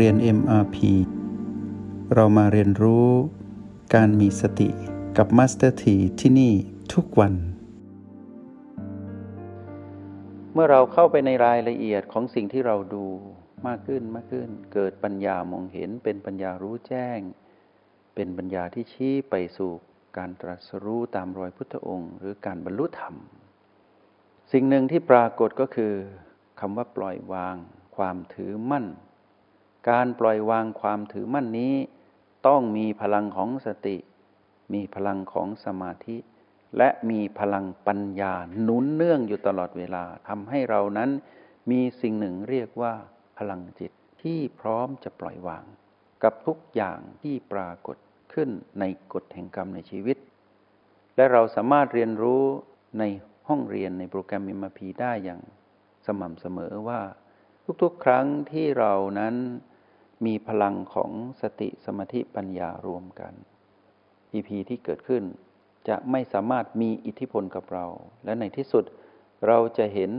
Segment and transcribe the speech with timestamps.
[0.00, 0.76] เรียน MRP
[2.14, 3.08] เรามาเรียนรู้
[3.94, 4.68] การมีสติ
[5.16, 6.52] กับ Master T ที่ที่นี่
[6.94, 7.34] ทุกวัน
[10.52, 13.06] เมื่อเราเข้าไปในรายละเอียดของสิ่งที่เราดู
[13.66, 17.18] มากขึ้นมากขึ้น เกิดปัญญามองเห็นเป็นปัญญารู้แจ้ง
[18.14, 19.72] เป็นปัญญาที่ชี้ไปสู่
[20.18, 23.14] การตรัสรู้ตามรอยพุทธองค์ หรือการบรรลุธรรม
[24.52, 25.94] สิ่งหนึ่งที่ปรากฏก็คือ
[26.60, 27.56] คำว่าปล่อยวาง
[27.96, 28.86] ความถือมั่น
[29.88, 31.74] การปล่อยวางความถือมั่นนี้
[32.46, 33.96] ต้องมีพลังของสติ
[34.74, 36.16] มีพลังของสมาธิ
[36.78, 41.10] และมีพลังปัญญาหนุนเนื่องอยู่ตลอดเวลาทำให้เรานั้น
[41.70, 42.94] มีสิ่งหนึ่งเรียกว่า
[43.38, 45.64] พลังจิตที่พร้อมจะปล่อยวาง
[46.22, 47.96] กับทุกอย่างที่ปรากฏ
[48.32, 48.48] ขึ้น
[48.80, 50.16] ในกฎแห่งกรรมในชีวิต
[51.16, 52.42] และเราสามารถเรียนรู้
[52.98, 53.04] ใน
[53.48, 55.40] ห้องเรียนในโปรแกรมมิมพีได้อย่าง
[56.06, 57.00] สม่ำเสมอว่า
[57.82, 59.34] ทุกๆ ครั้งที่เรานั้น
[60.26, 61.10] มีพลังของ
[61.42, 63.34] สติสมาธิปัญญารวมกัน
[64.30, 65.24] พีพีที่เกิดขึ้น
[65.88, 67.86] จะไม่สามารถมีอิทธิพลกับเรา
[68.24, 68.84] และในที่สุด
[69.46, 70.10] เราจะเห็น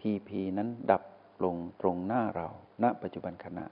[0.00, 1.02] พีพีนั้นดับ
[1.44, 2.48] ลงตรงหน้าเรา
[2.82, 3.64] ณ ปัจจุบันขณะ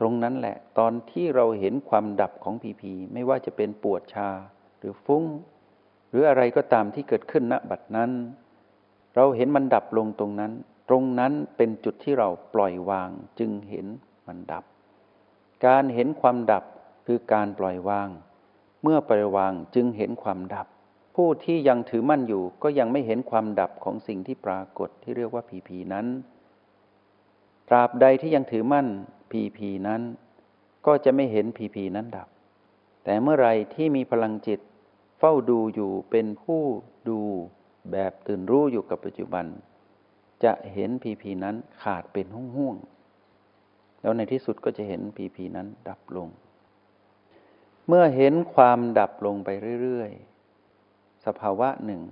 [0.00, 4.28] ตรงนั้นแหละตอนที่เราเห็นความดับของพีพีไม่ว่าจะเป็นปวดชา
[4.78, 5.24] หรือฟุ้ง
[6.10, 8.10] หรืออะไรก็ตามที่เกิดขึ้นณบัดนั้น
[9.14, 10.52] เราเห็นมันดับลงตรงนั้น
[10.88, 13.86] ตรงนั้นเป็นจุดที่เราปล่อยวางจึงเห็น
[14.26, 14.64] มันดับ
[15.66, 16.64] การเห็นความดับ
[17.06, 18.08] คือการปล่อยวาง
[18.82, 20.66] เมื่อปล่อยวางจึงเห็นความดับ
[21.16, 26.06] ผู้ที่ยังถือมั่นอยู่ก็ยังไม่เห็นความดับของสิ่งที่ปรากฏที่เรียกว่าผีผีนั้น
[27.68, 28.86] ตราบใดที่ยังถือมั่น
[29.30, 30.02] ผีผีนั้น
[30.86, 32.28] ก็จะไม่เห็นผีผีนั้นดับ
[33.04, 34.60] แต่เมื่อไรที่มีพลังจิต
[35.18, 36.62] เฝ้าดูอยู่เป็นผู้
[37.08, 37.20] ดู
[37.92, 39.46] แบบตื่นรู้อยู่กับปัจจุบัน
[40.44, 42.76] จะเห็นพีพีนั้นขาดเป็นห้วงห่วง
[44.04, 46.28] แล้วในที่สุดก็จะเห็นพีพีนั้นดับลง
[47.86, 49.48] เมื่อเห็นความดับลงไป
[49.82, 52.02] เรื่อยๆ สภาวะหนึ่ง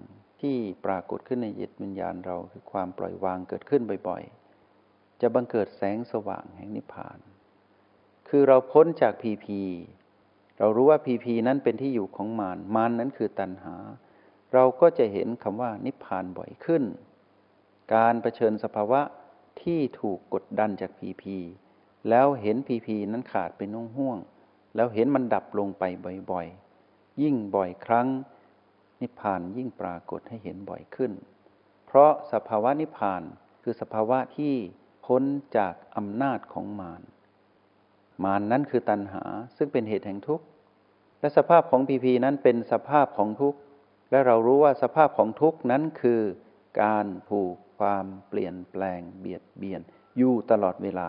[0.41, 7.19] ที่ปรากฏขึ้นในจิตวิญญาณเราคือความปล่อยวางเกิดขึ้นบ่อยๆ จะบังเกิดแสงสว่างแห่งนิพพาน
[8.28, 9.60] คือเราพ้นจากพีพี
[10.59, 13.76] เรารู้ว่าพีพีนั้นเป็นที่อยู่ของมารมารนนั้นคือตัณหา
[14.53, 16.82] เราก็จะเห็นคำว่านิพพานบ่อยขึ้น
[17.94, 19.00] การเผชิญสภาวะ
[19.62, 21.38] ที่ถูกกดดันจากพีพี
[22.08, 24.18] แล้วเห็นพีพีนั้นขาดเป็นองห่วง
[24.76, 25.84] แล้วเห็นมันดับลงไป
[26.30, 28.08] บ่อยๆ ยิ่งบ่อยครั้ง
[29.00, 31.12] นิพพานยิ่งปรากฏให้เห็นบ่อยขึ้น
[31.86, 33.22] เพราะสภาวะนิพพาน
[33.62, 34.54] คือสภาวะที่
[35.06, 35.22] พ้น
[35.56, 37.02] จากอำนาจของมาร
[38.24, 39.24] มารนนั้นคือตัณหา
[39.56, 40.44] ซึ่งเป็นเหตุแห่งทุกข์
[41.20, 43.58] และสภาพของพีพีนั้นเป็นสภาพของทุกข์
[44.10, 46.20] และเรารู้ว่าสภาพของทุกข์นั้นคือ
[46.82, 49.80] การผูกความเปลี่ยนแปลงเบียดเบียน
[50.18, 51.00] อยู่ตลอดเวล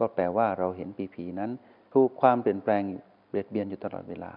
[0.00, 1.50] ก็แปลว่าเราเห็นปีผีนั้น
[1.94, 2.82] ถูกความเปลี่ยนแปลง
[3.30, 4.32] เบียดเบียนอยู่ตลอดเวลา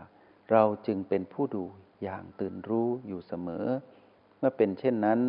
[0.52, 1.64] เราจึงเป็นผู้ดู
[2.04, 3.66] อย่างตื่นรู้อยู่เสมอ
[4.38, 5.20] เมื่อเป็นเช่นนั้น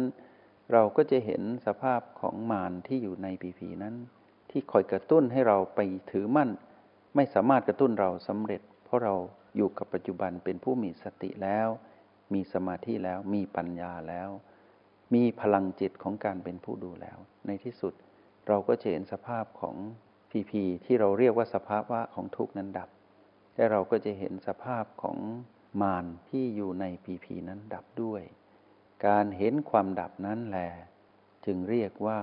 [0.72, 3.94] เราก็จะเห็นสภาพของมารที่อยู่ในปีผีนั้น
[4.50, 5.80] ที่คอยกระตุ้นให้เราไป
[6.10, 6.50] ถือมั่น
[7.16, 9.14] ไม่สามารถกระตุ้นเราสำเร็จ เพราะเรา
[9.56, 11.68] อยู่กับปัจจุบันเป็นผู้มีสติแล้ว
[12.34, 14.28] มีสมาธิแล้วมีปัญญาแล้ว
[15.14, 17.94] มีพลังจิตของการเป็นผู้ดูแล้ว ในที่สุด
[18.48, 19.76] เราก็จะเห็นสภาพของ
[20.34, 22.88] พีพีที่เราเรียกว่าสภาพว่าของทุกนั้นดับ
[23.56, 25.18] และเราก็จะเห็นสภาพของ
[25.82, 28.22] มารที่อยู่ในพีพีนั้นดับด้วย
[29.06, 30.58] การเห็นความดับนั้นแหล
[31.46, 32.20] จึงเรียกว่า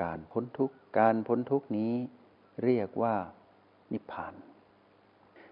[0.00, 1.92] การพ้นทุกข์ การพ้นทุกข์นี้
[2.64, 3.14] เรียกว่า
[3.92, 4.34] นิพพาน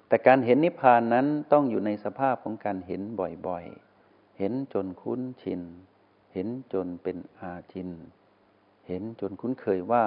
[0.09, 3.03] แต่การเห็นนิพพานนั้นต้องอยู่ในสภาพของการเห็น
[3.47, 5.62] บ่อยๆ เห็นจนคุ้นชิน
[6.33, 7.91] เห็นจนเป็นอาจิน
[8.87, 10.05] เห็นจนคุ้นเคยว่า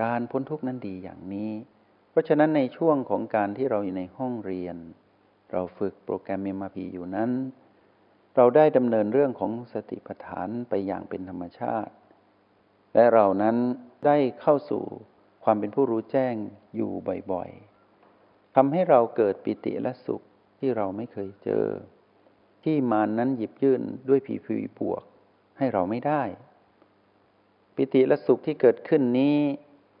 [0.00, 1.50] การพ้นทุกข์นั้นดีอย่างนี้
[2.10, 4.76] เพราะฉะนั้นในช่วงของการที่เราอยู่ในห้องเรียน
[5.52, 7.30] เราฝึกโปรแกรมเมมาพีอยู่นั้น
[8.36, 11.92] เราได้ดำเนินเรื่องของสติปัฏฐานไปอย่างเป็นธรรมชาติ
[12.94, 13.56] และเรานั้น
[14.06, 14.84] ได้เข้าสู่
[15.44, 16.34] ความเป็นผู้รู้แจ้ง
[16.76, 16.92] อยู่
[17.32, 20.22] บ่อยๆทำให้เราเกิดปิติและสุข
[20.58, 21.66] ที่เราไม่เคยเจอ
[22.64, 25.02] ที่มานนั้นหยิบยื่นด้วยพีพีบวก
[25.58, 26.22] ให้เราไม่ได้
[27.74, 29.38] ปิติและสุขที่เกิดขึ้นนี้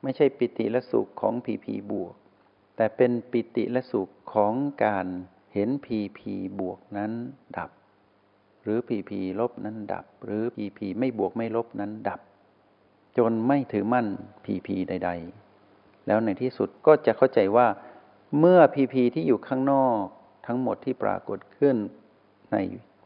[0.04, 2.14] ไม่ใช่ปิติและสุขของพีพีบวก
[2.76, 4.54] แต่เป็นปิติและสุขของ
[4.84, 5.06] การ
[5.54, 7.12] เห็นพีพีบวกนั้น
[7.58, 7.70] ดับ
[8.62, 12.20] หรือพีพีลบนั้นดับ หรือพีพีไม่บวกไม่ลบนั้นดับ
[13.18, 14.06] จนไม่ถือมั่น
[14.44, 15.10] พีพีใด
[15.56, 17.66] ๆ แล้วในที่สุดก็จะเข้าใจว่า
[18.38, 20.02] เมื่อพีพีที่อยู่ข้างนอก
[20.46, 21.76] ทั้งหมดที่ปรากฏขึ้น
[22.52, 22.56] ใน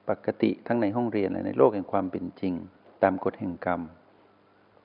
[0.09, 2.55] ปกติทั้งในห้องเรียนและในโลกแห่งความเป็นจริง
[3.03, 3.81] ตามกฎแห่งกรรม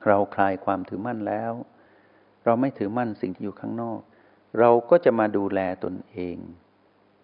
[0.07, 1.53] เราคลายความถือมั่นแล้ว
[2.45, 3.99] เราไม่ถือมั่นสิ่งที่อยู่ข้างนอก
[4.59, 6.37] เราก็จะมาดูแลตนเอง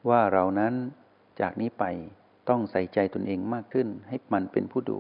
[0.10, 0.74] ว่าเรานั้น
[1.40, 1.84] จากนี้ไป
[2.50, 5.00] ต้องใส่ใจตนเองมากขึ้น ให้มันเป็นผู้ดู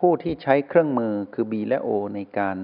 [0.00, 2.56] ผู้ที่ใช้เครื่องมือคือ B และ O ในการ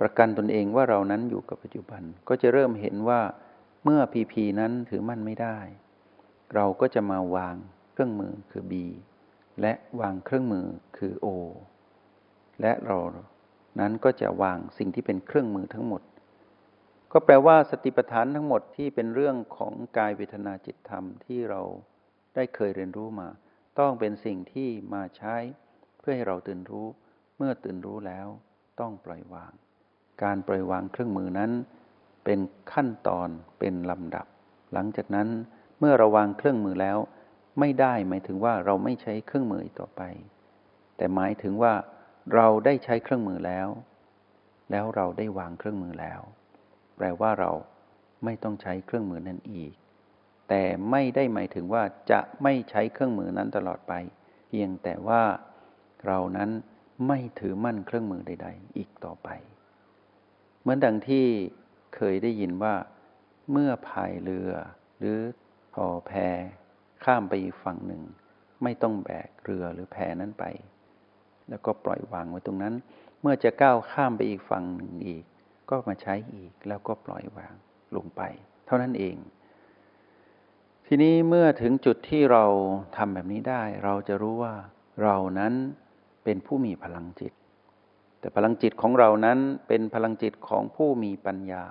[0.00, 3.20] ประกันตนเองว่าเรานั้นอยู่กับปัจจุบัน ก็จะเริ่มเห็นว่า
[3.84, 5.58] เมื่อ PP นั้นถือมั่นไม่ได้
[6.54, 7.56] เราก็จะมาวาง
[7.92, 8.72] เครื่องมือคือ B
[9.60, 10.66] และวางเครื่องมือ
[10.96, 11.26] คือ O
[12.60, 12.98] และเรา
[13.78, 16.02] นั้นก็จะวางสิ่งที่เป็นเครื่องมือทั้งหมด
[17.12, 21.62] ก็แปลว่าสติปัฏฐานทั้งหมดที่เป็นเรื่องของกายเวทนาจิตธรรมที่เรา
[22.34, 23.28] ได้เคยเรียนรู้มา
[23.78, 25.36] ต้องเป็นสิ่งที่มาใช้
[25.98, 26.86] เพื่อให้เราตื่นรู้
[27.36, 28.28] เมื่อตื่นรู้แล้ว
[28.80, 29.52] ต้องปล่อยวาง
[30.22, 31.50] การปล่อยวางเครื่องมือนั้น
[32.24, 32.40] เป็น
[32.72, 33.28] ขั้นตอน
[33.58, 34.26] เป็นลำดับ
[34.72, 35.28] หลังจากนั้น
[35.78, 36.98] เมื่อเราวางเครื่องมือแล้ว
[37.60, 40.02] ไม่ได้หมายถึงว่าเราไม่ใช้เครื่องมือต่อไป
[40.96, 41.72] แต่หมายถึงว่า
[42.34, 43.68] เราได้ใช้เครื่องมือแล้ว
[44.70, 46.20] แล้วเราได้วางเครื่องมือแล้ว
[46.96, 47.50] แปลว่าเรา
[48.24, 49.72] ไม่ต้องใช้เครื่องมือนั้นอีก
[50.48, 53.92] แต่ไม่ได้หมายถึงว่าจะไม่ใช้เครื่องมือนั้นตลอดไป
[54.48, 55.22] เพียงแต่ว่า
[56.06, 56.50] เรานั้น
[57.08, 59.28] ไม่ถือมั่นเครื่องมือใด ๆ อีกต่อไป
[60.60, 61.26] เหมือนดังที่
[61.96, 62.74] เคยได้ยินว่า
[63.52, 64.50] เมื่อพายเรือ
[64.98, 65.18] หรือ
[65.74, 66.12] พอแพ
[67.04, 68.02] ข้ามไปอีกฝั่งหนึ่ง
[68.62, 70.44] ไม่ต้องแบกเรือหรือแพนั้นไป
[71.50, 72.74] แล้วก็ปล่อยวางไว้ตรงนั้น
[73.20, 75.24] เมื่อจะก้าวข้ามไปอีกฝั่งหนึ่งอีก
[75.70, 77.54] ก็มาใช้อีกแล้วก็ปล่อยวาง
[77.96, 78.22] ลงไป
[78.66, 79.16] เท่านั้นเอง
[80.86, 82.44] ทีนี้เมื่อถึงจุดที่เรา
[82.96, 84.54] ทำแบบนี้ได้ เราจะรู้ว่า
[85.02, 85.54] เรานั้น
[86.24, 87.32] เป็นผู้มีพลังจิต
[88.20, 89.38] แต่พลังจิตของเรานั้น
[89.68, 91.64] เป็นพลังจิตของผู้มีปัญญา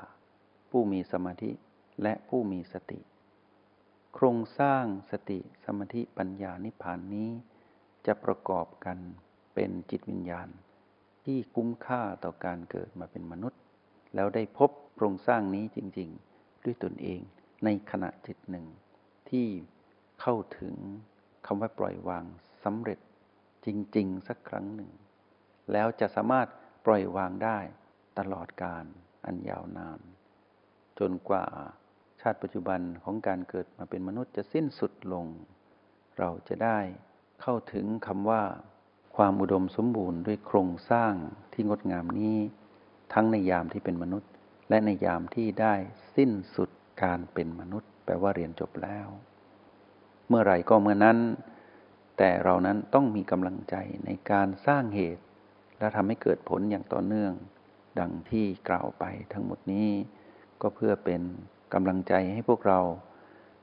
[0.71, 1.51] ผู้มีสมาธิ
[2.03, 2.99] และผู้มีสติ
[4.13, 7.29] โครงสร้างสติสมาธิปัญญานิพพานนี้
[8.05, 8.97] จะประกอบกัน
[9.61, 10.50] เป็นจิตวิญญาณ
[11.25, 13.61] ที่คุ้มค่าต่อการเกิดมาเป็นมนุษย์
[14.15, 17.19] แล้วได้พบโครงสร้างนี้จริง ๆ ด้วยตนเอง
[17.65, 18.65] ในขณะจิตหนึ่ง
[19.29, 19.47] ที่
[20.21, 20.75] เข้าถึง
[21.45, 22.25] คำว่าปล่อยวาง
[22.63, 23.00] สำเร็จ
[23.65, 23.67] จ
[23.97, 24.91] ริง ๆ สักครั้งหนึ่ง
[25.71, 26.47] แล้วจะสามารถ
[26.85, 27.59] ปล่อยวางได้
[28.19, 28.85] ตลอดการ
[29.25, 30.00] อันยาวนาน
[31.00, 31.45] จนกว่า
[32.21, 35.25] ชาติปัจจุบันของการเกิดมาเป็นมนุษย์จะสิ้นสุดลง
[36.17, 36.79] เราจะได้
[37.41, 38.44] เข้าถึงคำว่า
[39.24, 41.13] ความอุดมสมบูรณ์ด้วยโครงสร้าง
[41.54, 42.38] ที่งดงามนี้
[43.13, 44.31] ทั้งในยามที่เป็นมนุษย์
[44.69, 45.74] และในยามที่ได้
[46.16, 46.69] สิ้นสุด
[47.04, 49.07] การเป็นมนุษย์ แปลว่าเรียนจบแล้ว
[50.27, 51.18] เมื่อไหร่ก็เมื่อนั้น
[52.18, 53.75] แต่เรานั้นต้องมีกำลังใจ
[54.06, 55.24] ในการสร้างเหตุ
[55.80, 57.33] และทำให้เกิดผลอย่างต่อเนื่อง
[58.00, 59.89] ดังที่กล่าวไปทั้งหมดนี้
[60.62, 61.22] ก็เพื่อเป็น
[61.74, 62.80] กำลังใจให้พวกเรา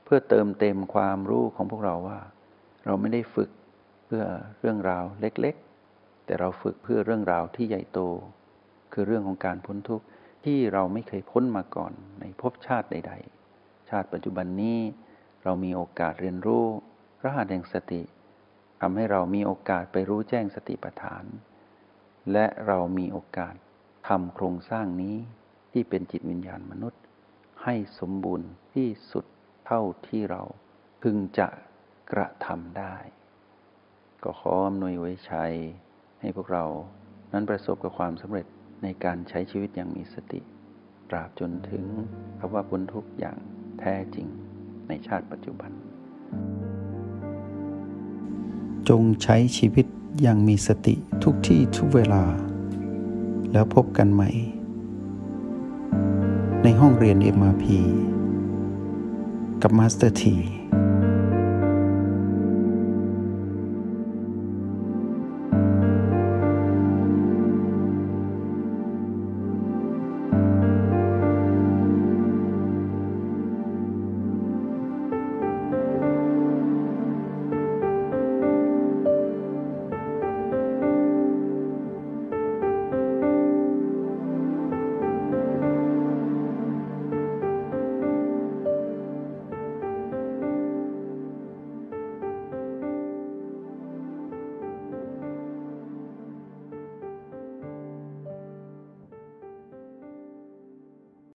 [0.05, 2.19] เพื่อเติมเต็มความรู้ของพวกเราว่า
[2.85, 3.49] เราไม่ได้ฝึก
[4.09, 4.25] เพื่อ
[4.59, 7.99] เรื่องราวเล็กๆ แต่เราฝึกเพื่อเรื่องราวที่ใหญ่โต
[8.93, 10.05] คือเรื่องของการพ้นทุกข์
[10.45, 13.13] ที่เราไม่เคยพ้นมาก่อนในภพชาติใด
[13.51, 14.79] ๆ ชาติปัจจุบันนี้
[15.43, 16.65] เรามีโอกาสเรียนรู้
[17.23, 18.01] รหัสแห่งสติ
[18.81, 21.25] ทำให้เรามีโอกาสไปรู้แจ้งสติปัฏฐาน
[22.31, 23.55] และเรามีโอกาส
[24.07, 25.15] ทำโครงสร้างนี้
[25.71, 27.01] ที่เป็นจิตวิญญาณมนุษย์
[27.63, 29.25] ให้สมบูรณ์ที่สุด
[29.65, 30.41] เท่าที่เรา
[31.01, 31.47] พึงจะ
[32.11, 32.95] กระทำได้
[34.29, 35.53] ก็ขออำนวยไว้ชัย
[36.21, 36.65] ให้พวกเรา
[37.33, 38.45] นั้นประสบกับความสำเร็จ
[38.83, 40.39] ในการใช้ชีวิตอย่างมีสติ
[41.09, 41.83] ตราบจนถึง
[42.39, 43.37] คำว่าพ้นทุกอย่าง
[43.79, 44.27] แท้จริง
[44.87, 45.71] ในชาติปัจจุบัน
[48.89, 49.85] จงใช้ชีวิต
[50.21, 52.23] อย่างมีสติทุกที่ทุกเวลา
[53.51, 54.29] แล้วพบกันใหม่
[56.63, 57.65] ในห้องเรียน MRP
[59.61, 60.37] กับมาสเตอร์ที